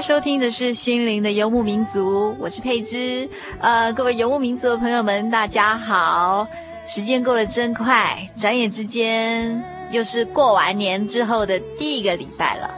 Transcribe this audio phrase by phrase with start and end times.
[0.00, 3.28] 收听的是心灵的游牧民族，我是佩芝。
[3.60, 6.46] 呃，各位游牧民族的朋友们，大家好！
[6.86, 12.74] 时间过得真快，转眼之间又是过完年之后的第一个礼拜了。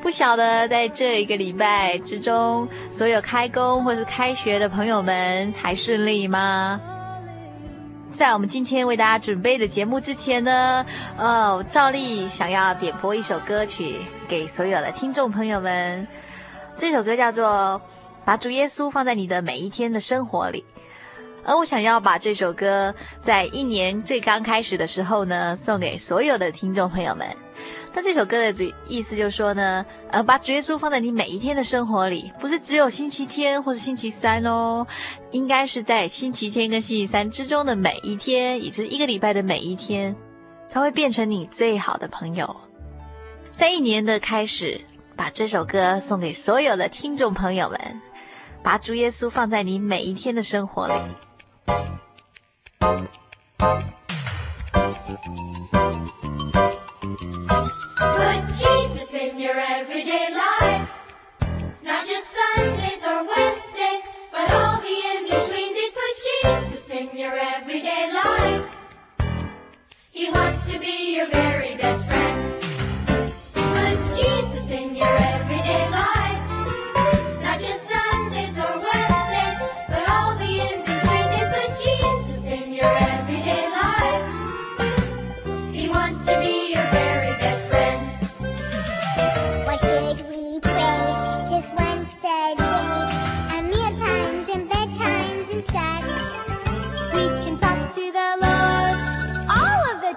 [0.00, 6.80] 不晓得在这一个礼拜之中，所有开工或是开学的朋友们还顺利吗？
[8.12, 10.86] 在我们今天为大家准备的节目之前呢，
[11.18, 13.96] 呃，照例想要点播一首歌曲
[14.28, 16.06] 给所有的听众朋友们。
[16.76, 17.46] 这首歌叫做
[18.22, 20.62] 《把主耶稣放在你的每一天的生活里》，
[21.42, 27.26] 而我想要把这首歌在一年最刚开始的时候呢，送给所有的听众朋友们。
[27.94, 34.86] 那这首歌的主意思就是说呢，呃，把主耶稣放在你每一天的生活里，不是只有星期天或者星期三哦，
[35.30, 40.14] 应该是在星期天跟星期三之中的每一天，也就是一个礼拜的每一天，
[40.68, 42.54] 才会变成你最好的朋友。
[43.54, 44.78] 在一年的开始。
[45.16, 48.02] 把这首歌送给所有的听众朋友们，
[48.62, 50.94] 把主耶稣放在你每一天的生活里。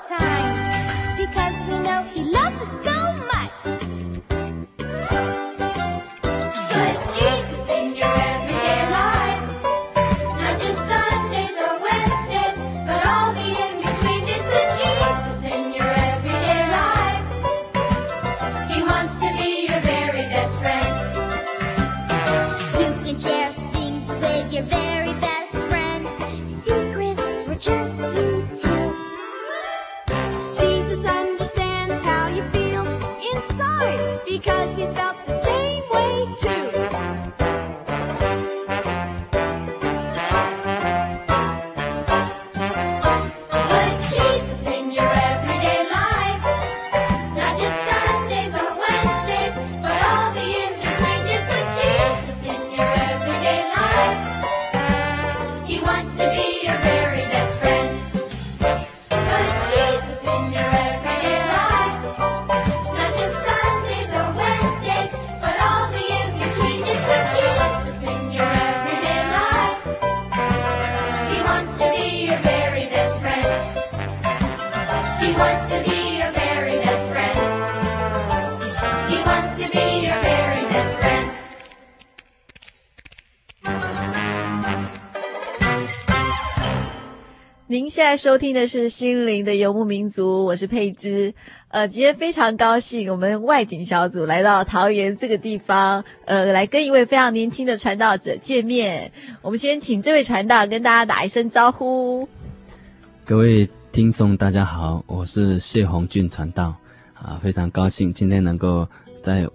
[0.07, 1.17] time.
[1.17, 3.08] Because we know he loves us so
[87.89, 91.33] 现在收听的是心灵的游牧民族，我是佩芝。
[91.69, 99.11] 呃，今天非常高兴，我们外景小组来到桃园这个地方，呃，来跟一位非常年轻的传道者见面。
[99.41, 102.29] 我们先请这位传道跟大家打一声招呼。
[103.25, 106.75] 各位听众，大家好，我是谢宏俊传道。
[107.15, 108.87] 啊，非常高兴今天能够
[109.19, 109.49] 在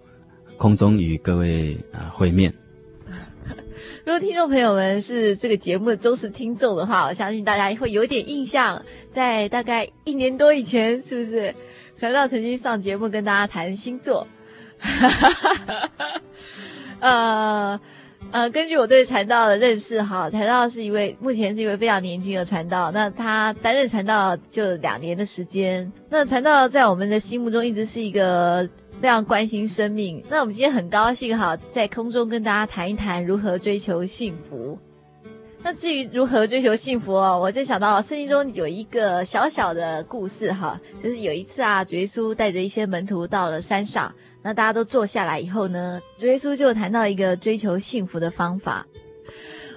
[0.57, 2.53] 空中与各位啊会面。
[4.05, 8.81] 如果听众朋友们是这个节目的忠实听众的话，我相信大家会有点印象，
[9.11, 11.55] 在大概一年多以前，是不是
[11.97, 14.27] 传道曾经上节目跟大家谈星座？
[17.01, 17.81] 呃。
[18.31, 22.91] 呃，根据我对传道的认识，哈，传道是一位目前是一位非常年轻的传道。
[22.91, 25.93] 那他担任传道就两年的时间。
[26.09, 28.69] 那传道在我们的心目中一直是一个
[29.05, 30.25] 非常关心生命。
[30.31, 34.79] 那我们今天很高兴哈，在空中跟大家谈一谈如何追求幸福。
[35.63, 44.11] 那至于如何追求幸福哦，我就想到圣经中有一个小小的故事哈，就是有一次啊，主耶稣带着一些门徒到了山上。
[44.41, 48.87] 那大家都坐下来以后呢，主耶稣就谈到一个追求幸福的方法。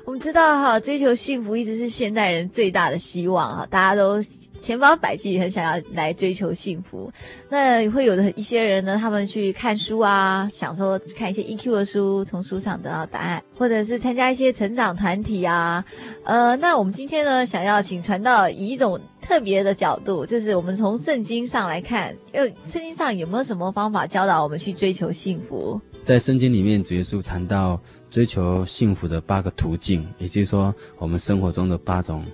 [0.07, 4.23] 我们知道哈，追求幸福一直是现代人最大的希望哈，大家都
[4.57, 7.11] 千方百计很想要来追求幸福。
[7.49, 15.83] 那会有的一些人呢，他们去看书啊，想说看一些 EQ 的书，从书上得到答案，或者是参加一些成长团体啊。
[16.23, 25.81] 呃，那我们今天呢，想要请传道以一种特别的角度，就是我们从圣经上来看，呃，圣经上有没有什么方法教导我们去追求幸福？
[26.01, 27.77] 在圣经里面，主耶稣谈到
[28.17, 32.25] 追求幸福的八个途径，也就是说，我们生活中的八种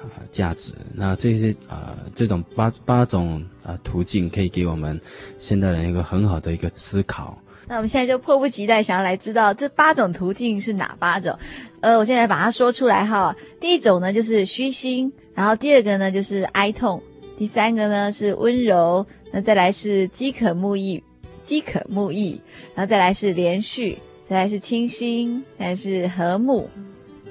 [0.00, 0.72] 啊、价值。
[0.94, 5.00] 那这些啊、这种八八种啊、途径，可以给我们
[5.40, 7.36] 现代人一个很好的一个思考。
[7.66, 11.36] 那我们现在就迫不及待想要来知道这八种途径是哪八种。
[11.80, 13.34] 呃，我现在把它说出来哈。
[13.58, 17.02] 第一种呢就是虚心，然后第二个呢就是哀痛，
[17.36, 21.02] 第三个呢是温柔，那再来是饥渴慕义。
[21.42, 22.40] 饥渴慕义，
[22.76, 23.98] 然后再来是连续，
[24.28, 26.68] 再来是清新，再来是和睦，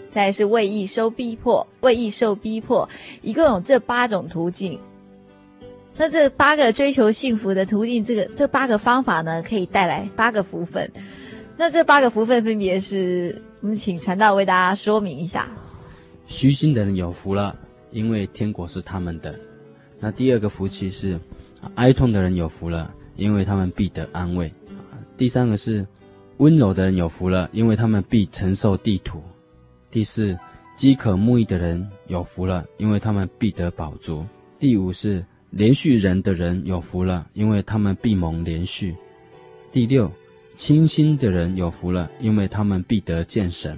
[0.10, 2.88] 再来是为义受逼迫，为义受逼迫，
[3.22, 4.80] 一共有这八种途径。
[5.98, 10.92] 那这八个追求幸福的途径，这个这八个方法呢，可以带来八个福分。
[11.58, 15.50] 那这八个福分分别是，我们请传道为大家说明一下。
[16.28, 17.58] 虚心的人有福了，
[17.92, 19.34] 因为天国是他们的。
[20.00, 21.20] 那第二个福气是，
[21.76, 22.94] 哀痛的人有福了。
[23.18, 24.52] 因为他们必得安慰。
[25.16, 25.86] 第三个是
[26.42, 29.22] 温柔的人有福了，因为他们必承受地土。
[29.92, 30.36] 第四，
[30.76, 34.26] 饥渴慕义的人有福了，因为他们必得饱足。
[34.58, 35.24] 第五是
[35.56, 38.92] 怜恤人的人有福了，因为他们必蒙怜恤。
[39.72, 40.12] 第六，
[40.56, 43.78] 清心的人有福了，因为他们必得见神。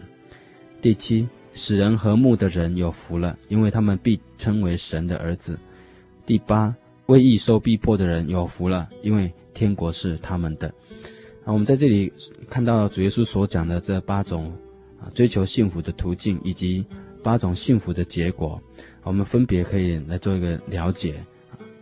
[0.81, 5.59] 第七，使人和睦的人有福了，因为他们必称为神的儿子。
[6.25, 6.73] 第八。
[7.07, 10.73] 为义受逼迫的人有福了，因为天国是他们的。
[11.45, 12.11] 啊，我们在这里
[12.49, 14.49] 看到主耶稣所讲的这八种
[14.99, 16.85] 啊追求幸福的途径，以及
[17.21, 18.61] 八种幸福的结果，
[19.03, 21.21] 我们分别可以来做一个了解。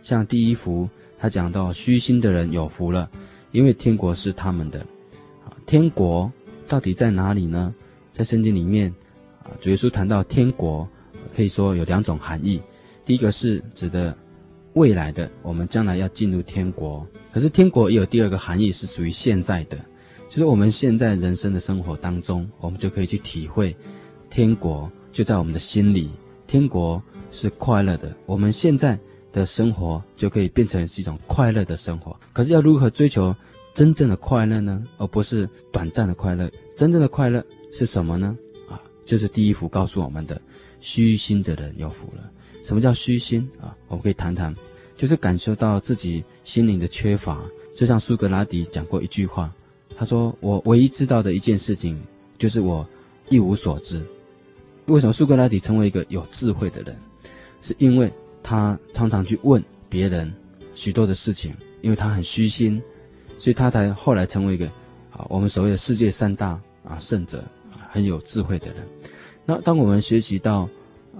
[0.02, 3.08] 像第一幅，他讲到虚心的人有福了，
[3.52, 4.80] 因为天国是他们的。
[5.44, 6.30] 啊，天国
[6.66, 7.72] 到底在哪里呢？
[8.10, 8.92] 在圣经里面，
[9.44, 10.88] 啊，主耶稣谈到天国，
[11.32, 12.60] 可以说有两种含义。
[13.04, 14.16] 第一个是指的。
[14.74, 19.76] 未来的我们将来要进入天国，可是天国也有第二个含义，是属于现在的，
[20.28, 23.76] 就是我们现在人生的生活当中，我们就可以去体会，
[24.30, 26.10] 天国就在我们的心里，
[26.46, 28.98] 天国是快乐的，我们现在
[29.30, 32.18] 的生活就可以变成是一种快乐的生活。
[32.32, 33.34] 可是要如何追求
[33.74, 34.82] 真正的快乐呢？
[34.96, 38.36] 而不是短暂的快乐，真正的快乐是什么呢？
[38.70, 40.40] 啊，就是第一幅告诉我们的，
[40.80, 42.30] 虚心的人有福了。
[42.62, 43.76] 什么叫虚心啊？
[43.88, 44.54] 我们可以谈谈，
[44.96, 47.44] 就是感受到自己心灵的缺乏。
[47.74, 49.52] 就像苏格拉底讲过一句话，
[49.96, 52.00] 他说：“我唯一知道的一件事情，
[52.38, 52.86] 就是我
[53.28, 54.00] 一无所知。”
[54.86, 56.96] 为什么苏格拉底成为一个有智慧的人？
[57.60, 60.32] 是因为他常常去问别人
[60.74, 62.80] 许多的事情，因为他很虚心，
[63.38, 64.66] 所以他才后来成为一个
[65.10, 67.38] 啊，我们所谓的世界三大啊圣者
[67.72, 68.86] 啊，很有智慧的人。
[69.44, 70.68] 那当我们学习到。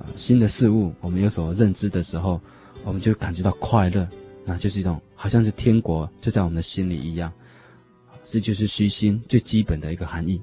[0.02, 2.40] 啊，新的事物我们有所认知的时候，
[2.84, 4.08] 我们就感觉到快乐，
[4.44, 7.32] 那就是一种好像是天国就在我们的心里一样。
[8.24, 10.40] 这就是虚心最基本的一个含义。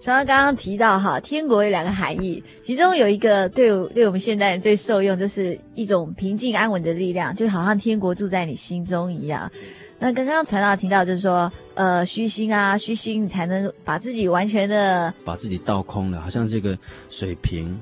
[0.00, 9.50] 常常刚刚提到哈，天国有两个含义，其中有一个对对我们现代人最受用，就是一种平静安稳的力量，就好像天国住在你心中一样。
[9.98, 16.78] 那刚刚传道提到，就是说，呃，虚心啊，虚心，你才能把自己完全的把自己倒空了，好像这个
[17.08, 17.80] 水瓶。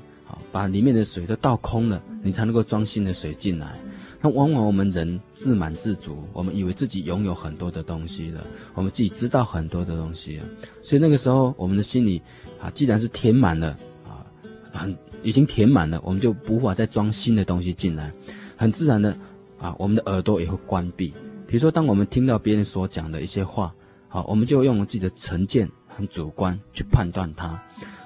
[0.51, 3.79] 把里面的水都倒空了，你才能够装新的水进来。
[4.21, 8.41] 那往往我们人自满自足，我们以为自己拥有很多的东西了，
[8.73, 10.45] 我们自己知道很多的东西了，
[10.81, 12.21] 所以那个时候我们的心里
[12.61, 14.23] 啊，既然是填满了啊，
[14.71, 18.13] 很已经填满了，我们就无法再装新的东西进来，
[18.55, 19.13] 很自然的
[19.59, 21.09] 啊，我们的耳朵也会关闭，
[21.45, 23.73] 比如说，当我们听到别人所讲的一些话，
[24.07, 27.61] 好，我们就用自己的成见、很主观去判断它。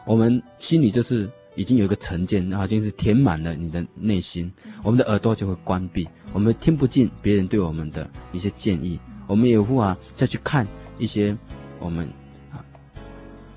[0.06, 4.50] 我们心里就是已经有一个成见，然后就是填满了你的内心，
[4.84, 8.98] 我们的耳朵就会关闭，我们听不进别人对我们的一些建议，
[9.28, 10.66] 我们也无法再去看
[10.98, 11.36] 一些
[11.80, 12.08] 我们
[12.52, 12.64] 啊，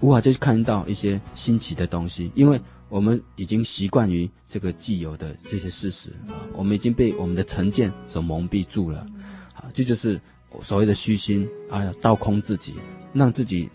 [0.01, 9.07] 无法再去看到一些新奇的东西，因为我们已经习惯于这个既有的这些事实啊，我们已经被我们的成见所蒙蔽住了。
[9.53, 10.19] 啊这就是
[10.63, 12.75] 所谓的虚心啊，要倒空自己，
[13.13, 13.69] 让自己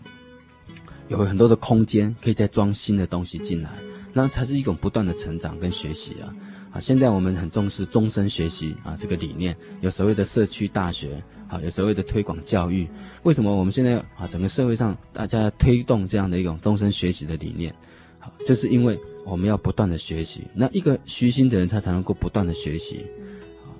[1.08, 3.70] 有很多的空间，可以再装新的东西进来，
[4.12, 6.32] 那才是一种不断的成长跟学习啊！
[6.72, 12.88] 啊，现在我们很重视终身学习啊，这个理念有所谓的社区大学啊，有所谓的推广教育。
[13.22, 17.74] 为什么我们现在啊，整个社会上大家要推动这样的一种终身学习的理念？
[18.18, 23.06] 啊，就是因为我们要不断的学习，那一个虚心的人，他才能够不断的学习，
[23.64, 23.70] 啊，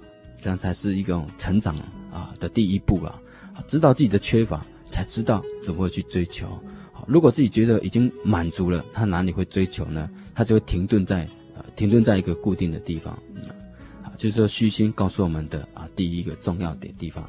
[0.40, 1.76] 这样才是一种成长。
[2.12, 3.20] 啊的第一步了，
[3.68, 6.58] 知道自己的缺乏，才知道怎么去追求。
[7.06, 10.10] 如果自己觉得已经满足了，他哪里会追求呢？
[10.34, 11.20] 他就会停顿在
[11.54, 13.14] 啊，停顿在一个固定的地方。
[14.02, 17.24] 啊，就是说虚心告诉我们的啊，第一个重要点地方。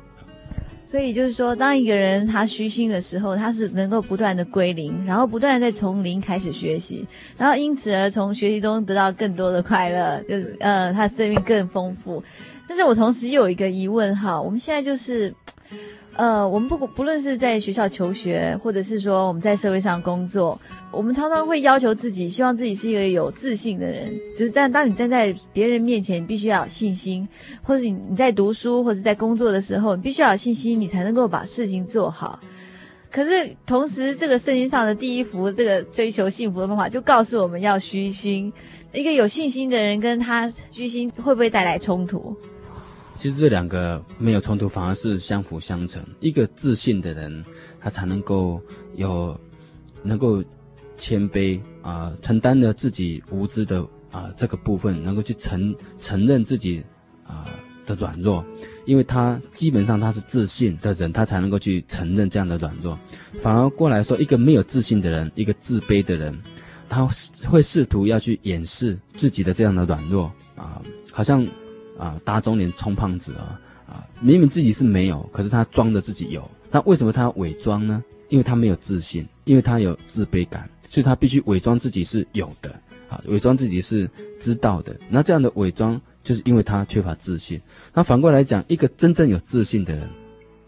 [0.86, 7.06] 所以就是说，当一个人他虚心的时候，他是能够不断的归零，然后不断的再从零开始学习，
[7.38, 12.24] 然后因此而从学习中得到更多的快乐，就是呃，他生命更丰富。
[12.68, 15.34] 但是我同时又有一个疑问哈，我们现在就是，
[16.16, 20.60] 呃，我们不不论是在学校求学，或者是说我们在社会上工作，
[20.92, 24.12] 我们常常会要求自己，希望自己是一个有自信的人。
[24.36, 27.28] 就是站，当你站在别人面前，你必须要有信心，
[27.64, 32.40] 或者你你在读书或者在工作的时候，你必须要有信心，你才能够把事情做好。
[33.10, 38.52] 可是同时，这个圣经上的第一幅这个追求幸福的方法，就告诉我们要虚心。
[38.94, 42.36] 一个有信心的人跟他虚心，会不会带来冲突？
[43.18, 46.06] 其实这两个没有冲突，反而是相辅相成。
[46.20, 47.44] 一个自信的人，
[47.80, 48.62] 他才能够
[48.96, 49.38] 有
[50.04, 50.44] 能够
[50.96, 56.84] 谦卑啊、承担了自己无知的啊、这个部分，能够去承承认自己
[57.26, 57.50] 啊、
[57.88, 58.46] 的软弱。
[58.86, 62.98] 因为他基本上他是自信的人，他才能够去承认这样的软弱。
[63.40, 66.40] 反而过来说，一个没有自信的人，一个自卑的人，
[66.88, 67.08] 他
[67.46, 70.80] 会试图要去掩饰自己的这样的软弱啊、
[71.12, 71.46] 好像。
[71.98, 73.60] 啊，打肿脸充胖子啊！
[73.88, 76.50] 啊，明明自己是没有，可是他装着自己有。
[76.70, 78.04] 那为什么他要伪装呢？
[78.30, 82.70] 因为他没有自信，因为他有自卑感，所以他必须伪装自己是有的。
[83.10, 84.94] 啊，伪装自己是知道的。
[85.10, 87.58] 那这样的伪装，就是因为他缺乏自信。
[87.94, 90.10] 那反过来讲，一个真正有自信的人，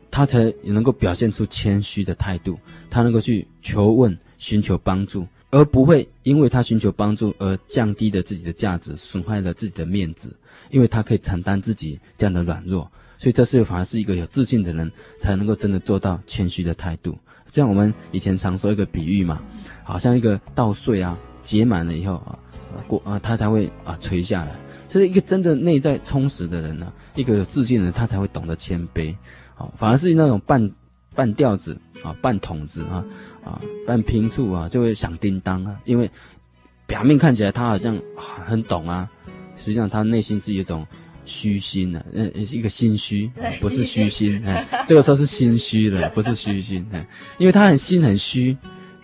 [0.10, 2.58] 他才能够表现出谦虚的态度，
[2.90, 10.34] 他能够去求问、寻求帮助，而不会因为他寻求帮助而降低了自己的价值，损害了自己的面子。
[10.70, 17.18] 因为他可以承担自己这样的软弱，所以这是反而是一个有自信的人才能够真的做到谦虚的态度。
[17.52, 19.42] 这样我们以前常说一个比喻嘛，
[19.84, 22.38] 好像一个稻穗啊结满了以后啊，
[22.88, 24.56] 过啊它才会啊垂下来。
[24.88, 29.16] 这是一个真的内在充实的人呢、啊，一个有自信的人，他才会懂得谦卑。
[29.56, 30.72] 啊，反而是那种半
[31.14, 33.06] 半吊子啊、半筒子啊、
[33.44, 36.10] 啊半拼处啊，就会响叮当啊，因为
[36.88, 39.10] 表面看起来他好像很懂啊。
[39.60, 40.88] 实际上，他内心是一种
[41.26, 47.06] 虚心的，嗯，一个心虚，不是虚心，哎， 这个时候是心虚的，不是虚心，哎，
[47.38, 48.58] 因为他很心很虚，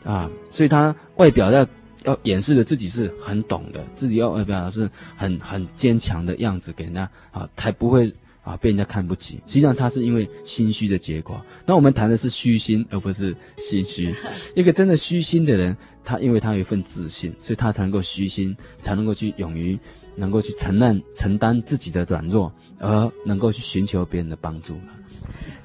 [0.03, 1.67] 啊，所以他外表要
[2.05, 8.12] 要掩饰的自己是很懂的，自己要外表是很很坚强的样子给人家啊，才不会
[8.43, 9.35] 啊被人家看不起。
[9.45, 11.39] 实际上，他是因为心虚的结果。
[11.65, 14.15] 那我们谈的是虚心，而不是心虚。
[14.55, 19.77] 一个真的虚心的人，他因为他有一份自信，所以他才能够虚心，才能够去勇于。
[20.17, 24.77] 能够去承认、承担自己的软弱，而能够去寻求别人的帮助。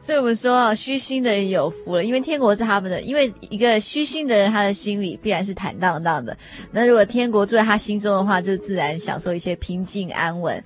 [0.00, 3.00] 所以我们说啊，虚心的人有福了，因为天国是他们的。
[3.00, 6.37] 因为一个虚心的人，他的心里必然是坦荡荡的。
[6.73, 10.61] 那如果天国住在他心中的话，就自然享受一些平静安稳。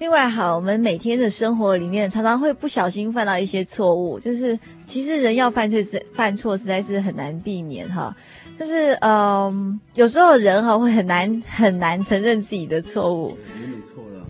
[0.00, 8.16] 另外，好，我们每天的生活里面常常会不小心犯到一些错误，就是其实人要犯罪是犯错，实在是很难避免哈。
[8.60, 13.34] 但是，嗯、呃，有时候人哈会很难很难承认自己的错误。
[13.58, 14.26] 明明错了，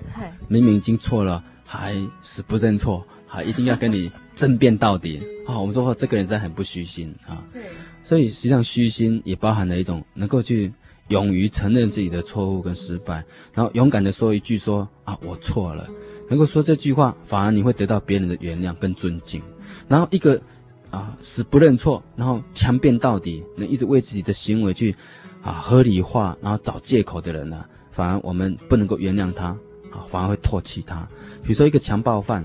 [0.47, 5.59] 明明已经错了，还死不认错，还一定要跟你争辩到底啊！
[5.59, 7.43] 我们说话，这个人真的很不虚心啊。
[7.53, 7.61] 对。
[8.05, 10.73] 所以实际上虚心也包含了一种能够去
[11.09, 15.91] 勇于承认自己的错误跟失败，然后勇敢的说一句说啊我错了，
[16.29, 19.43] 能够说这句话，反而你会得到别人的原谅跟尊敬。
[19.89, 20.41] 然后一个。
[20.90, 24.94] 啊，死不认错，然后强辩到底，能一直为自己的行为去
[25.42, 29.47] 啊合理化，然后找借口的人呢，反而我们不能够原谅他，
[29.90, 31.09] 啊，反而会唾弃他。
[31.42, 32.44] 比如说一个强暴犯，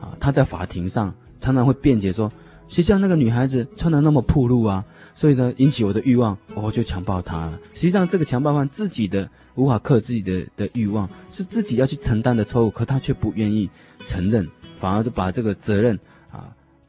[0.00, 2.30] 啊，他在法庭上常常会辩解说，
[2.66, 4.84] 谁叫那个女孩子穿得那么暴露啊，
[5.14, 7.52] 所以呢引起我的欲望，我就强暴她。
[7.72, 13.70] 实际上这个强暴犯自己的无法克制自己的的欲望，是自己要去承担的错误，可他却不愿意
[14.04, 14.48] 承认，
[14.78, 15.96] 反而就把这个责任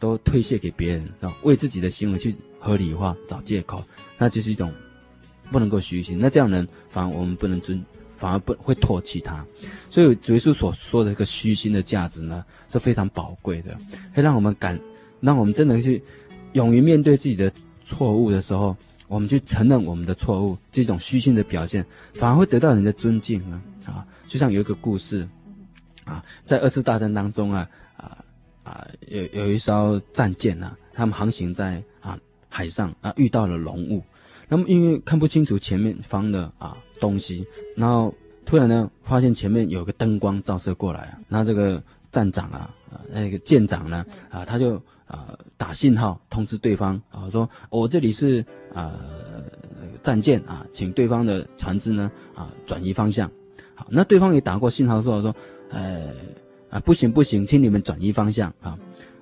[0.06, 3.84] 都推卸给别人，啊，为自己的行为去合理化、找借口，
[4.18, 4.72] 那就是一种
[5.52, 6.18] 不能够虚心。
[6.20, 7.84] 那这样人反而我们不能尊。
[8.18, 9.46] 反而不会唾弃他，
[9.90, 13.78] 所以主耶稣所说的这个虚心的价值呢，是非常宝贵的，
[14.14, 14.80] 会让我们感，
[15.20, 16.02] 让我们真的去
[16.54, 17.52] 勇于面对自己的
[17.84, 18.74] 错误的时候，
[19.10, 23.62] 我们去承认我们的错误，这种虚心的表现，反而会得到人的尊敬啊！
[23.86, 25.28] 啊，就像有一个故事
[26.06, 27.70] 啊，在二次大战当中啊
[28.66, 32.20] 啊，有有一艘战舰啊，他们航行在啊
[32.50, 34.04] 海上啊，遇到了浓雾，
[34.50, 36.76] 那么因为看不清楚前面方的啊。
[36.98, 37.46] 东西，
[37.76, 38.12] 然后
[38.46, 42.74] 突然呢，发现前面有个灯光照射过来啊，然后这个站长啊，
[43.12, 48.44] 那个舰长呢，啊，他就啊打信号通知对方啊，说我这里是
[48.74, 48.94] 啊
[50.02, 53.30] 战舰啊，请对方的船只呢啊转移方向。
[53.76, 55.36] 好，那对方也打过信号说说，
[55.70, 56.14] 呃
[56.76, 58.78] 啊不行不行，请你们转移方向啊。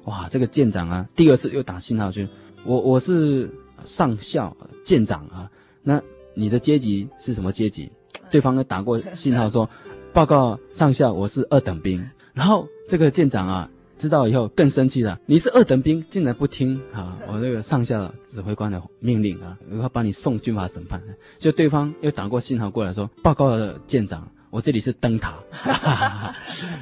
[0.06, 2.28] 哇，这个舰长啊，第二次又打信号去，
[2.66, 3.50] 我我是
[3.86, 5.50] 上校舰长啊，
[5.84, 6.02] 那。
[6.36, 7.92] 你的阶级是什么阶级？
[8.32, 9.70] 对方呢打过信号说
[10.12, 13.70] ：“报告上校，我是二等兵。”然后这个舰长啊
[14.00, 21.00] 知道以后更生气了：“你是二等兵，竟然不听啊我这个上校指挥官的命令啊，我要把你送军法审判。”
[21.38, 23.56] 就对方又打过信号过来说：“报告
[23.86, 25.34] 舰长，我这里是灯塔。”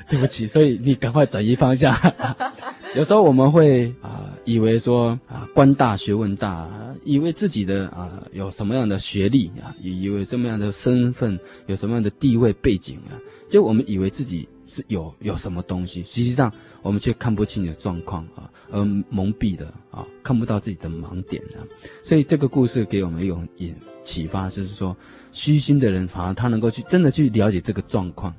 [0.10, 1.96] 对不起，所以你赶快转移方向。
[2.96, 6.70] 有时候我们会啊、以为说啊，官大学问大，
[7.06, 13.16] 以为自己的啊有什么样的学历啊，以为什么样的身份，有什么样的地位背景啊，
[13.50, 21.64] 就我们以为自己是有有什么东西，实际上我们却看不清你的状况啊，而蒙蔽的啊，看不到自己的盲点啊。
[22.04, 24.94] 所以这个故事给我们一种引启发，就是说，
[25.32, 28.34] 虚心的人反而他能够去真的去了解这个状况，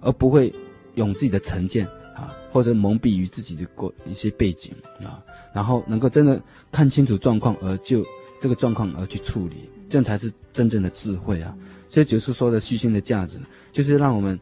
[0.00, 0.52] 而不会
[0.94, 1.86] 用自己的成见。
[2.14, 4.70] 啊，或者蒙蔽于自己的过一些背景
[5.02, 5.18] 啊，
[5.54, 8.04] 然后能够真的看清楚状况而就
[8.38, 11.56] 这个状况而去处理，这样才是真正的智慧啊。
[11.88, 13.40] 所以就是说的虚心的价值，
[13.72, 14.38] 就是让我们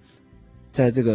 [0.73, 1.15] 在这个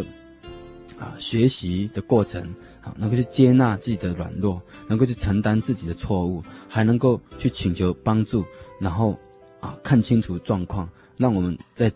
[0.98, 2.42] 啊学习的过程
[2.82, 8.46] 啊，能够去接纳自己的软弱，能够去承担自己的错误，还能够去请求帮助，
[8.80, 9.20] 然后
[9.66, 11.92] 啊看清楚状况，让我们在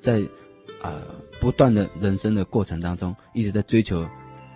[0.00, 0.20] 在
[0.80, 0.92] 啊。
[1.40, 4.06] 不断的人生的过程当中，一直在追求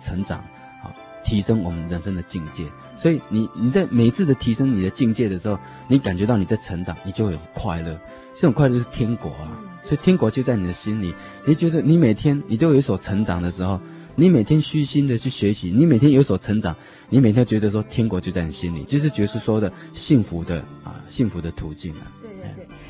[0.01, 0.39] 成长，
[0.81, 0.89] 啊，
[1.23, 2.65] 提升我们人生的境界。
[2.95, 7.99] 所以你你在每一次的提升你的境界的时候，你感觉到你在成长，你就会有快乐。
[8.33, 9.59] 这种快乐就是天国啊！
[9.83, 11.13] 所以天国就在你的心里。
[11.45, 13.79] 你觉得你每天你都有所成长的时候，
[14.15, 16.75] 你每天虚心的去学习，你每天有所成长，
[17.09, 22.09] 你每天觉得说天国就在你心里，就是觉得说的幸福的啊，幸福的途径啊。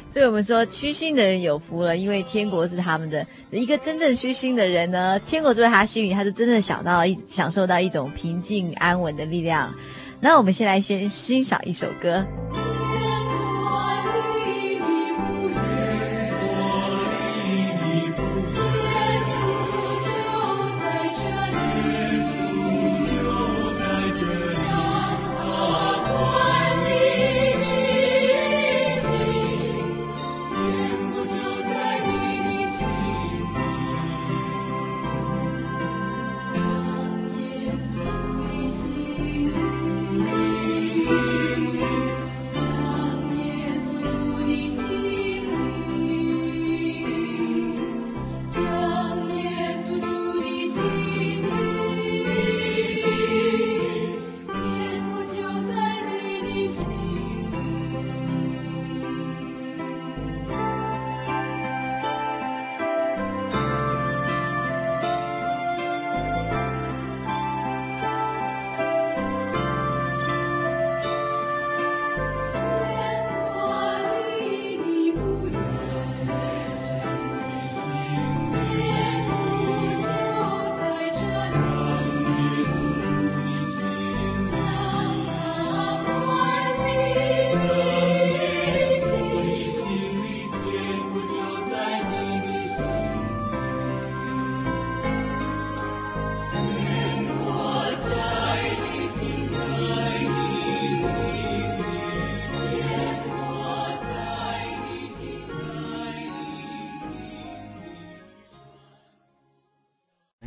[0.09, 3.25] 所以我们说，虚心的人有福了，因为天国是他们的。
[3.51, 9.73] 一个真正虚心的人呢，天国就在他心里，他是真正想到一享受到一种平静安稳的力量。
[10.19, 12.25] 那我们先来先欣赏一首歌。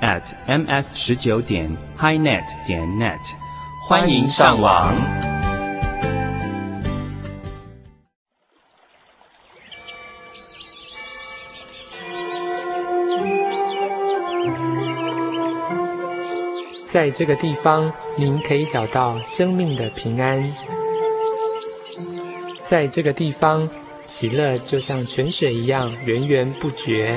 [0.00, 3.18] at ms 十九点 highnet 点 net，
[3.88, 4.94] 欢迎上网。
[16.86, 20.52] 在这个地方，您可以找到生命的平安。
[22.60, 23.68] 在这个地方，
[24.06, 27.16] 喜乐就像泉水一样源源不绝。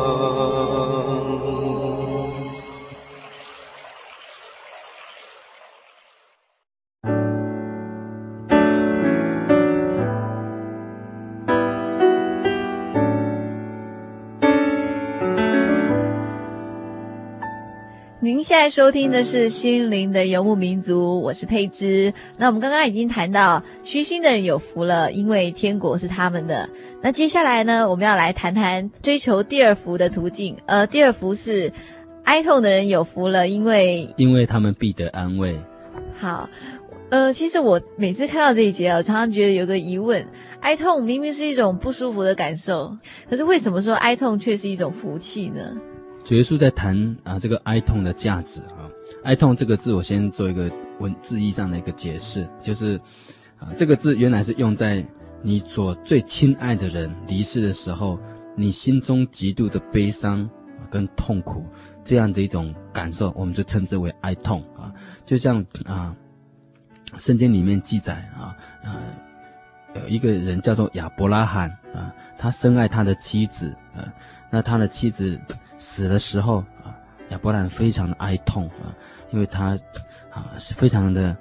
[18.43, 22.13] 现在收听的是《心灵的游牧民族》，我是佩芝。
[22.37, 26.69] 那我们刚刚已经谈到虚心的人有福了，因为天国是他们的。
[27.01, 30.55] 那接下来呢，我们要来谈谈追求第二福的途径。
[30.67, 31.73] 呃，第二福是
[32.23, 35.59] 哀痛的人有福了，因为因为他们必得安慰。
[36.19, 36.47] 好，
[37.09, 40.23] 呃，其实我每次看到这一节，我常常觉得有个疑问：
[40.59, 42.95] 哀痛明明是一种不舒服的感受，
[43.27, 45.75] 可是为什么说哀痛却是一种福气呢？
[46.23, 48.87] 主耶稣在谈啊，这个哀痛的价值啊，
[49.23, 52.97] 哀痛这个字，我先做一个文字义上的一个解释，就是
[53.59, 55.05] 啊，这个字原来是用在
[55.41, 58.19] 你所最亲爱的人离世的时候，
[58.55, 60.47] 你心中极度的悲伤
[60.89, 61.65] 跟痛苦
[62.03, 64.93] 这样的一种感受，我们就称之为哀痛啊。
[65.25, 66.15] 就像啊，
[67.17, 69.01] 圣经里面记载啊，啊，
[69.95, 74.05] 有一个人叫做亚伯拉罕啊，他深爱他的妻子啊，
[74.51, 75.37] 那他的妻子。
[75.81, 76.93] 死的时候啊，
[77.29, 78.93] 亚伯兰非常的哀痛啊，
[79.31, 79.75] 因为他
[80.29, 81.35] 啊是非常的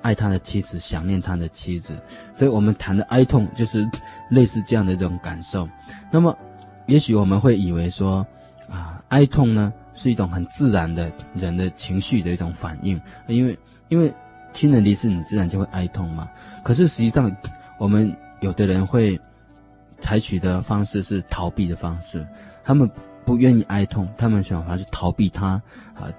[0.00, 1.98] 爱他的妻子，想念他的妻子，
[2.32, 3.84] 所以我们谈的哀痛就是
[4.30, 5.68] 类似这样的一种感受。
[6.08, 6.38] 那么，
[6.86, 8.24] 也许我们会以为说
[8.70, 14.14] 啊，哀痛呢是一种很自然的人的情绪的一种反应，因为因为
[14.52, 16.30] 亲人离世，你自然就会哀痛嘛。
[16.62, 17.34] 可是实际上，
[17.76, 19.20] 我们有的人会
[19.98, 22.24] 采取的方式是逃避的方式，
[22.62, 22.88] 他们。
[23.30, 25.50] 不愿意哀痛，他们想法是逃避他
[25.94, 26.12] 啊，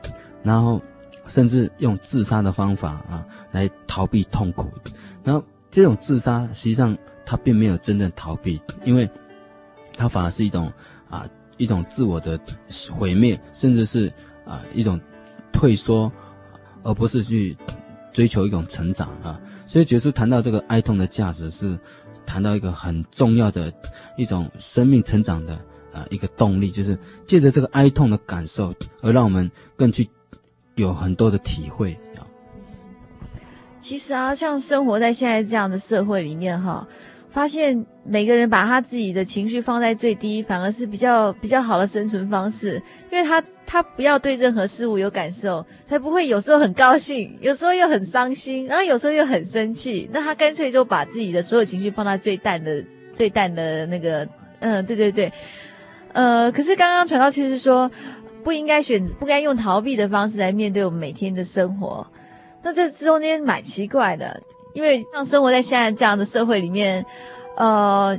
[0.44, 0.82] 然后
[1.28, 4.72] 甚至用自杀的方法啊来逃避痛苦。
[5.22, 9.10] 然后这种自杀实际上他并没有真正逃避，因为
[9.98, 10.72] 他反而是一种
[11.10, 12.40] 啊一种自我的
[12.90, 14.08] 毁灭，甚至是
[14.46, 14.98] 啊一种
[15.52, 16.10] 退缩，
[16.84, 17.58] 而不是去
[18.14, 19.38] 追求一种成长啊。
[19.68, 21.78] 所以，耶稣谈到这个哀痛的价值，是
[22.26, 23.70] 谈到一个很重要的
[24.16, 25.60] 一种生命成长的。
[25.94, 30.10] 啊，一个动力就是借着这个哀痛的感受，而让我们更去
[30.76, 32.26] 有很多的体会啊。
[33.80, 36.88] 其实啊，像生活在现在这样的社会里面哈，
[37.30, 50.08] 发现每个人把他自己的情绪放在最低，反而是比较比较好的生存方式，因为他他不要对任何事物有感受，才不会有时候很高兴，有时候又很伤心，然后有时候又很生气。
[50.14, 52.84] 那他干脆就把自己的所有情绪放在最淡的
[53.16, 54.28] 最淡的那个，
[54.60, 55.32] 嗯，对对对。
[56.14, 57.90] 呃，可是刚刚传道却是说，
[58.44, 62.06] 不应该选择，不该用逃避的方式来面对我们每天的生活。
[62.64, 64.42] 那这中间蛮奇怪的，
[64.74, 67.06] 因为像生活在现在这样的社会里面，
[67.58, 68.18] 呃，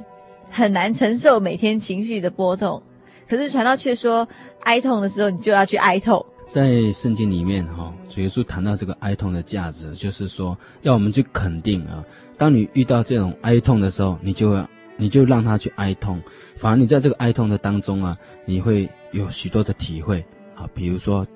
[0.50, 2.82] 很难承受每天情绪的波动。
[3.28, 4.26] 可是传道却说，
[4.60, 6.24] 哀痛的时候你就要去哀痛。
[6.48, 12.04] 在圣经里面哈，主耶稣谈到这个哀痛的价值，就是说要我们去肯定啊，
[12.36, 16.20] 当你遇到这种哀痛的时候，你就要你就让他去哀痛，
[16.56, 20.24] 反而你在这个哀痛的当中啊，你会有许多的体会
[20.54, 21.26] 啊，比如说，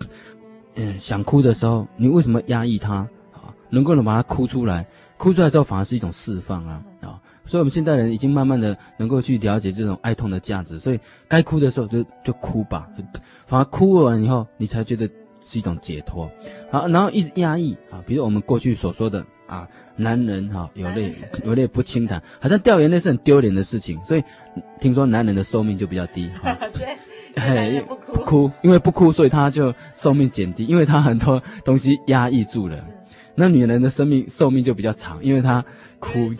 [0.74, 2.96] 嗯，想哭的时候，你为什么压抑他
[3.32, 3.54] 啊？
[3.70, 7.20] 能够能把他哭出来，哭出来之后反而是一种释放啊啊！
[7.44, 12.88] 所以，我们现代人已经慢慢的能够去了解这种哀痛的价值，所以该哭的时候就就哭吧，
[13.46, 15.08] 反而哭完以后，你才觉得
[15.40, 16.30] 是一种解脱。
[16.70, 24.22] 好，然后一直压抑啊，比如我们过去所说的啊，男人哈有泪有泪不轻弹，好像掉眼泪是很丢脸的事情，所以
[24.78, 26.56] 听说男人的寿命就比较低哈。
[26.72, 26.96] 对，
[27.36, 32.82] 嘿，不哭，不哭，因为不哭，所以他就寿命减低，因为他很多东西压抑住了。
[33.38, 35.62] 那女人的生命寿命就比较长，因为她
[35.98, 36.30] 哭，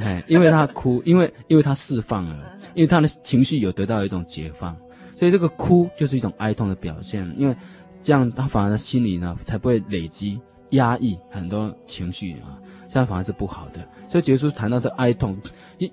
[0.00, 4.74] 哎，因为她哭，因为因为她释放了，因为她的情绪有得到一种解放，
[5.14, 7.54] 所以这个哭就是一种哀痛的表现，因为
[8.02, 12.56] 这样她反而心里呢才不会累积压抑很多情绪啊，
[12.92, 13.80] 这样反而是不好的。
[14.08, 15.36] 所以耶稣谈到这哀痛，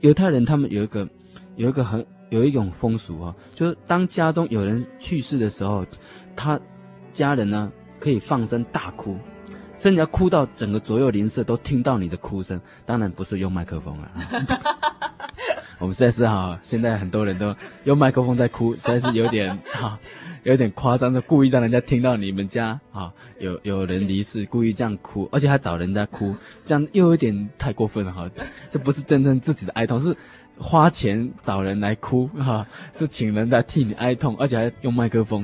[0.01, 1.07] 犹太人他们有一个
[1.55, 5.85] 有一个很有一种风俗啊，就是当家中有人去世的时候，
[6.35, 6.59] 他
[7.13, 9.17] 家人呢可以放声大哭。
[9.77, 14.11] 甚至要哭到整个左右邻舍都听到你的哭声，当然不是用麦克风了。
[15.79, 19.97] 我们实在是哈，现在很多人都用麦克风在哭，实在是有点哈，
[20.43, 28.29] 有点夸张的，故意让人家听到你们家哈有有人离世，故意这样哭，而且还找人家哭，这样又有点太过分了哈。
[28.69, 30.15] 这不是真正自己的哀痛，是
[30.57, 35.43] 花钱找人来哭哈，是请人来替你哀痛，而且还用麦克风，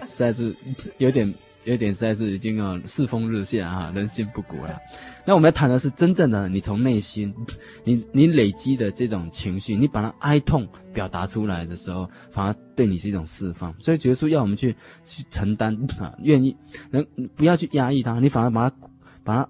[0.00, 0.54] 实在是
[0.98, 1.32] 有点。
[1.64, 4.78] 有点实在是已经啊世风日下啊，人心不古了。
[5.26, 7.34] 那我们要谈的是真正的你从内心，
[7.82, 13.74] 你你累积的这种情绪，你把它哀痛表达出来的时候，反而对你是一种释放。
[13.80, 16.54] 所以觉得说要我们去去承担啊，愿意
[16.90, 17.02] 能
[17.34, 18.76] 不要去压抑它，你反而把它
[19.24, 19.48] 把它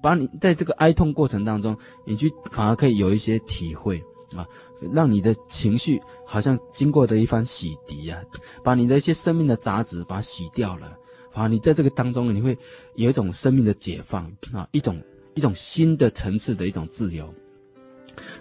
[0.00, 4.00] 把你在这个哀痛过程当中，你去反而可以有一些体会
[4.36, 4.46] 啊，
[4.92, 8.22] 让你的情绪好像经过的一番洗涤啊，
[8.62, 10.96] 把你的一些生命的杂质把它洗掉了。
[11.32, 12.56] 啊，你在这个当中，你会
[12.94, 14.98] 有一种生命的解放啊，一种
[15.36, 17.32] 一种新的层次的一种自由。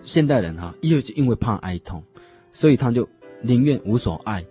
[0.04, 2.02] 现代人哈，又因为怕哀痛，
[2.52, 3.08] 所以他就
[3.42, 4.44] 宁愿无所爱，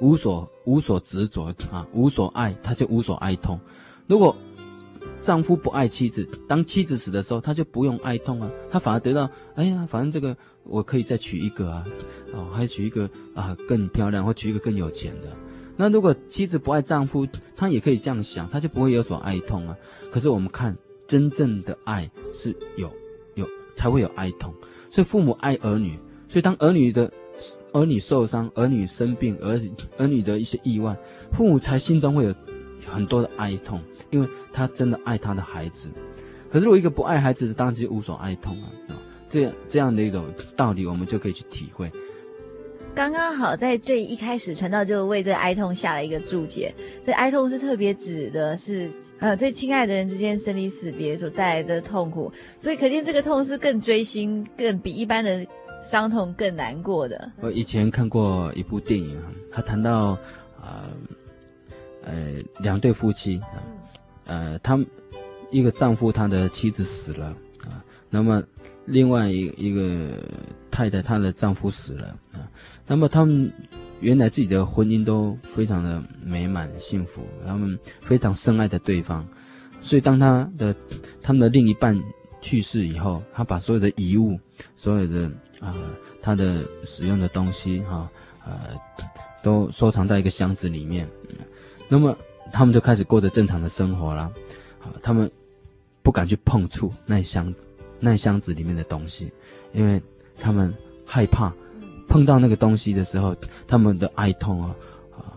[0.00, 3.58] 无所无所执着啊，无所爱，他就无所哀痛。
[4.06, 4.36] 如果
[5.22, 11.84] 丈夫不爱妻子，当妻子死的时候，他就不用哀痛啊，他反而得到，哎呀，反正这个我可以再娶一个啊，
[12.34, 15.28] 哦，还娶一个啊更漂亮，或娶一个更有钱的。
[15.76, 19.76] 那如果妻子不爱丈夫，她也可以这样想，她就不会有所哀痛啊。
[20.10, 22.92] 可是我们看，真正的爱是有
[23.34, 24.52] 有才会有哀痛。
[24.88, 27.12] 所以父母爱儿女，所以当儿女的
[27.72, 29.60] 儿女受伤、儿女生病、儿
[29.98, 30.96] 儿女的一些意外，
[31.32, 32.34] 父母才心中会有
[32.86, 35.88] 很多的哀痛，因为他真的爱他的孩子。
[36.48, 38.70] 可是如果一个不爱孩子的，当然就无所哀痛啊。
[39.28, 41.90] 这样这样的一种道理，我们就可以去体会。
[42.96, 46.74] 刚刚好，在最一开始传道就为这哀痛下了一个注解。
[47.04, 55.46] 这哀痛是特别指的是，呃，最亲爱的人之间生离死别所带来的痛苦，所以可见这个痛是更锥心，更比一般的
[55.82, 57.30] 伤痛更难过的。
[57.42, 60.18] 我以前看过一部电影，他谈到，
[60.58, 60.88] 啊、
[62.00, 63.38] 呃，呃，两对夫妻，
[64.24, 64.86] 呃，他们
[65.50, 67.26] 一个丈夫他的妻子死了
[67.62, 68.42] 啊，那么
[68.86, 70.18] 另外一一个
[70.70, 72.48] 太太她的丈夫死了啊。
[72.86, 73.52] 那么他们
[74.00, 79.26] 原来自己的婚姻都非常的美满幸福，他们非常深爱的对方，
[79.80, 80.74] 所以当他的
[81.20, 82.00] 他们的另一半
[82.40, 84.38] 去世以后，他把所有的遗物、
[84.76, 85.74] 所有的啊、
[86.22, 88.08] 他的使用的东西哈
[88.44, 88.78] 呃
[89.42, 91.08] 都收藏在一个箱子里面，
[91.88, 92.16] 那么
[92.52, 94.30] 他们就开始过着正常的生活了，
[94.80, 95.28] 啊，他们
[96.02, 97.52] 不敢去碰触那箱
[97.98, 99.32] 那箱子里面的东西，
[99.72, 100.00] 因为
[100.38, 100.72] 他们
[101.04, 101.52] 害怕。
[102.08, 104.74] 碰到那个东西的时候，他们的哀痛啊，
[105.16, 105.34] 啊，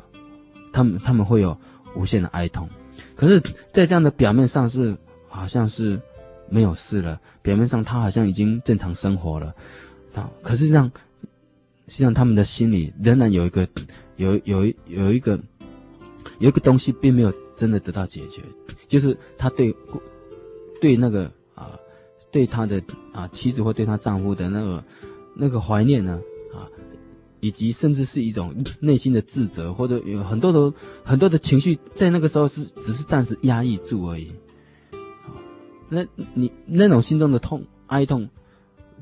[0.71, 1.57] 他们他们会有
[1.95, 2.67] 无限的哀痛。
[3.15, 3.39] 可是，
[3.73, 4.95] 在这样的表面上是
[5.27, 5.99] 好像是
[6.49, 9.53] 没有事了，表面上他好像已经正常生活了，
[10.13, 10.85] 啊，可是让，
[11.87, 13.67] 实际上他们的心里仍然有一个，
[14.15, 15.37] 有有有一个，
[16.39, 18.41] 有一个东西并没有真的得到解决，
[18.87, 19.75] 就是他对
[20.79, 21.77] 对那个啊，
[22.31, 24.83] 对他的啊妻子或对他丈夫的那个
[25.35, 26.21] 那个怀念呢。
[26.59, 26.67] 啊
[27.41, 30.73] 以及甚至是一种内心的自责，或者有很多的
[31.05, 34.29] 很多的情绪，在那个时候是只是暂时压抑住而已。
[35.87, 38.29] 那你那种心中的痛、哀痛，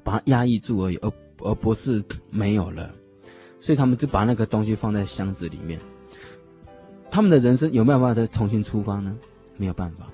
[0.03, 2.93] 把它压抑住而已，而而不是没有了。
[3.59, 5.79] 所以他们就把那个东西放在箱子里面。
[7.09, 9.17] 他们的人生有没有办法再重新出发呢？
[9.57, 10.07] 没有办法。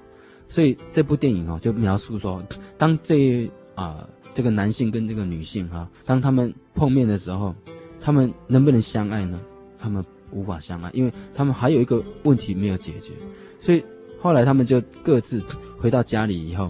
[0.48, 2.42] 所以这部电影哦，就描述说，
[2.78, 7.54] 当这啊、这个男性跟这个女性哈，当他们碰面的时候，
[8.02, 9.40] 他们能不能相爱呢？
[9.80, 13.14] 他们无法相爱，因为他们还有一个问题没有解决。
[13.60, 13.84] 所以
[14.20, 15.42] 后来他们就各自
[15.78, 16.70] 回到家里以后，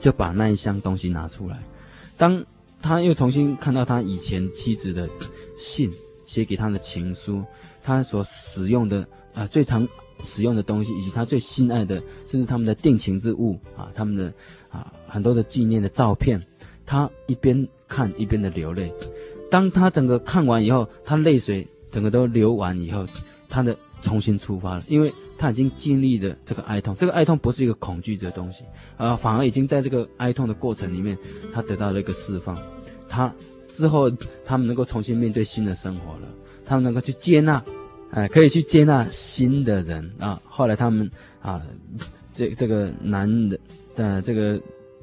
[0.00, 1.58] 就把那一箱东西拿出来。
[2.16, 2.44] 当
[2.82, 5.08] 他又重新看到他以前妻子的
[5.56, 5.90] 信，
[6.24, 7.42] 写给他的情书，
[7.82, 9.86] 他所使用的啊、最常
[10.24, 14.32] 使用的东西，以及他最心爱的，甚至他们的定情之物啊，他们的
[14.68, 16.40] 啊很多的纪念的照片，
[16.88, 18.90] 他一边看一边的流泪。
[19.50, 23.06] 当他整个看完以后，他泪水整个都流完以后，
[23.46, 28.64] 他的重新出发了，因为他已经经历了这个哀痛，这个哀痛不是一个恐惧的东西
[28.96, 31.16] 啊，反而已经在这个哀痛的过程里面，
[31.52, 32.56] 他得到了一个释放。
[33.06, 33.30] 他
[33.68, 34.10] 之后，
[34.46, 36.28] 他们能够重新面对新的生活了，
[36.64, 37.62] 他们能够去接纳。
[38.10, 40.40] 哎，可以去接纳新的人啊！
[40.46, 41.10] 后来他们
[41.42, 41.60] 啊，
[42.32, 43.58] 这这个男人
[43.94, 44.58] 的这个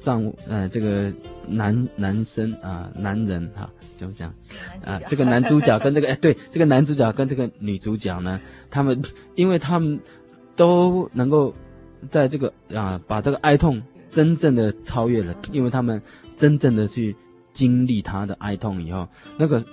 [0.05, 1.11] 丈夫，呃，这个
[1.47, 4.33] 男男生啊，男人哈，就这样
[4.85, 5.01] 啊？
[5.07, 8.39] 这个男主角跟这个哎，对，这个男主角跟这个女主角呢，
[8.69, 9.01] 他们
[9.33, 9.99] 因为他们
[10.55, 11.53] 都能够
[12.11, 15.99] 在这个啊，把这个哀痛真正的超越了，因为他们
[16.35, 17.15] 真正的去
[17.51, 19.63] 经历他的哀痛以后，那个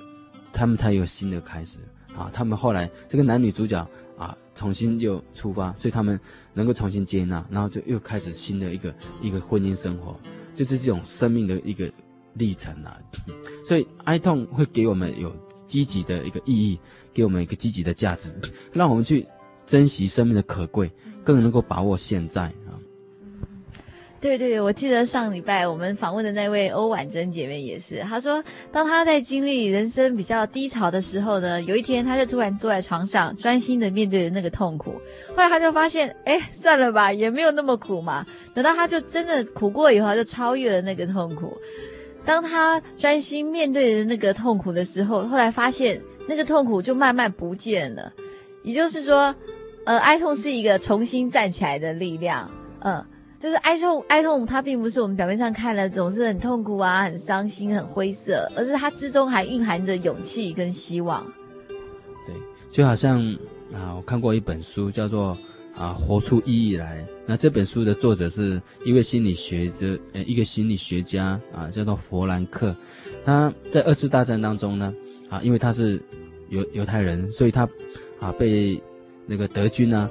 [0.53, 1.79] 他们才有新的开始。
[2.17, 3.79] 啊，他们后来这个男女主角
[4.19, 6.19] 啊，重新又出发，所以他们
[6.55, 10.19] 能够重新接纳，然后就又开始新的一个一个婚姻生活，
[10.55, 11.91] 就是这种生命的一个
[12.35, 12.99] 历程啊。
[13.65, 15.35] 所以哀痛会给我们有
[15.67, 16.79] 积极的一个意义，
[17.13, 18.35] 给我们一个积极的价值，
[18.73, 19.27] 让我们去
[19.67, 20.91] 珍惜生命的可贵，
[21.25, 22.53] 更能够把握现在。
[24.23, 34.93] 对对，我记得上礼拜我们访问的那位欧婉珍姐妹也是，她说，当她在经历人生比较低潮的时候呢，有一天她就突然坐在床上，专心的面对着那个痛苦。
[35.31, 38.25] 后来她就发现，哎，算了吧，也没有那么苦嘛。
[38.55, 41.59] 等到她就真的苦过以后，她就超越了那个痛苦。
[42.25, 48.13] 当她专心面对着那个痛苦的时候，后来发现那个痛苦就慢慢不见了。
[48.63, 49.35] 也就是说，
[49.85, 52.49] 呃，哀痛是一个重新站起来的力量，
[52.85, 53.05] 嗯。
[53.43, 61.27] 就是哀痛，哀痛它并不是我们表面上看了总是很痛苦啊、很伤心、很灰色，而是它之中还蕴含着勇气跟希望。
[62.25, 62.37] 对，
[62.71, 63.21] 就好像
[63.75, 65.37] 啊，我看过一本书叫做
[65.75, 72.73] 啊《活出意义来》，那这本书的作者是一位心理学者，呃，一个心理学家啊，叫做弗兰克。
[73.25, 74.95] 他在二次大战当中呢，
[75.29, 76.01] 啊，因为他是
[76.49, 77.69] 犹犹太人，所以他
[78.21, 78.81] 啊被
[79.27, 80.09] 那个德军呢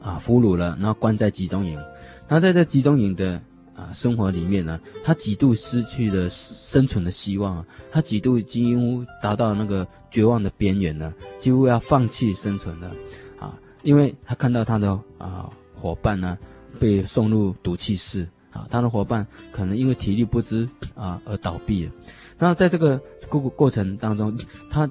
[0.00, 1.78] 啊俘虏了，然后关在集中营。
[2.26, 3.40] 他在这集中营的
[3.76, 12.90] 啊生活里面呢，他几度失去了生存的希望啊，他几度几乎达到那个绝望的边缘呢，几乎要放弃生存了
[13.38, 16.38] 啊，因为他看到他的啊伙伴呢
[16.80, 21.92] 被送入毒气室啊，他的伙伴可能因为体力不支啊而倒闭了。
[22.38, 24.36] 那在这个过过程当中，
[24.70, 24.90] 他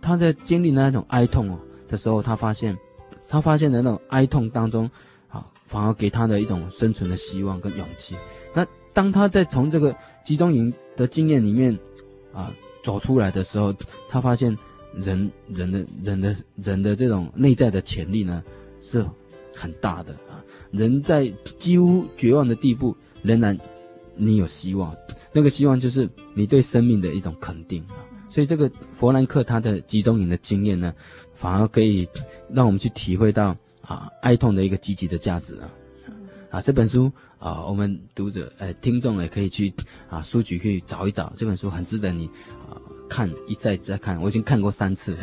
[0.00, 2.76] 他在经历那种哀痛的时候，他发现
[3.28, 4.90] 他发现的那种哀痛当中。
[5.72, 8.14] 反而给他的一种生存的希望跟勇气。
[8.52, 11.76] 那当他在从这个集中营的经验里面
[12.30, 12.52] 啊
[12.84, 13.74] 走出来的时候，
[14.06, 14.54] 他发现
[14.94, 18.44] 人人的人的人的这种内在的潜力呢
[18.82, 19.02] 是
[19.54, 20.44] 很大的啊。
[20.72, 23.58] 人在几乎绝望的地步，仍然
[24.14, 24.94] 你有希望。
[25.32, 27.96] 那个希望就是你对生命的一种肯定啊。
[28.28, 30.94] 所以这个弗兰克他的集中营的经验呢，
[31.32, 32.06] 反而可以
[32.50, 33.56] 让我们去体会到。
[33.92, 35.68] 啊，哀痛的一个积极的价值啊！
[36.50, 39.70] 啊，这本书啊，我们读者呃听众也可以去
[40.08, 42.26] 啊书局去找一找，这本书很值得你
[42.66, 42.72] 啊
[43.06, 45.18] 看一再再看，我已经看过三次了。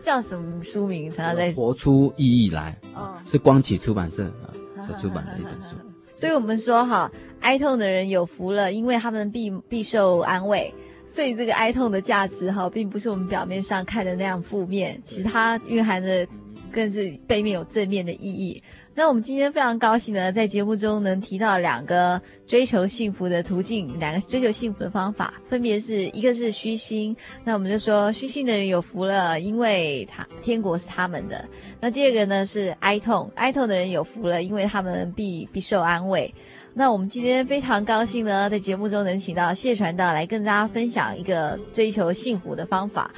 [0.00, 1.12] 叫什么书名？
[1.12, 4.48] 他在活出意义来哦，是光启出版社啊
[4.86, 5.76] 所出版的一本书。
[6.16, 10.72] 所以我们说哈，哀痛的人有福了，因为他们必必受安慰。
[11.06, 16.26] 所以这个哀痛的价值哈，并不是我们表面上看的那样负面，其实它蕴含着。
[16.74, 18.60] 更是背面有正面的意义。
[18.96, 31.44] 那我们今天非常高兴呢，在节目中能提到两个追求幸福的途径，两个追求幸福的方法，分别是一个是虚心，那我们就说虚心的人有福了，因为他天国是他们的。
[31.80, 36.32] 那第二个呢是哀痛，哀痛的人有福了，因为他们必必受安慰。
[36.72, 43.10] 那我们今天非常高兴呢，在节目中能请到谢传道来跟大家分享一个追求幸福的方法。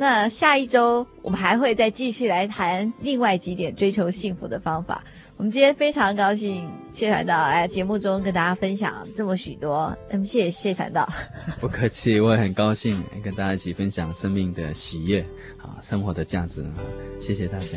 [0.00, 5.04] 那下一周我们还会再继续来谈另外几点追求幸福的方法。
[5.36, 11.06] 我们今天非常高兴谢传道来节目中跟大家分享这么许多，那么，谢谢谢传道。
[11.60, 15.20] 不客气，我也很高兴跟大家一起分享生命的喜悦
[15.58, 16.72] 啊，生活的价值啊，
[17.20, 17.76] 谢谢大家。